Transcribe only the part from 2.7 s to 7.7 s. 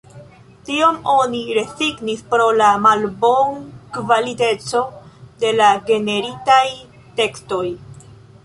malbonkvaliteco de la generitaj tekstoj.